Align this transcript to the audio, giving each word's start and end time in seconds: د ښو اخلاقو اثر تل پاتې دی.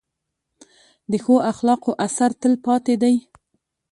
د 1.11 1.13
ښو 1.23 1.35
اخلاقو 1.51 1.91
اثر 2.05 2.31
تل 2.41 2.53
پاتې 2.65 2.93
دی. 3.01 3.15